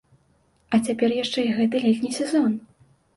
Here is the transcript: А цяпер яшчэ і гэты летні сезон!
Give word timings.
А 0.77 0.79
цяпер 0.87 1.13
яшчэ 1.17 1.39
і 1.49 1.51
гэты 1.57 1.83
летні 1.85 2.09
сезон! 2.17 2.57